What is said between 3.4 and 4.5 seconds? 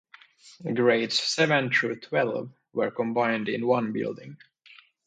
in one building.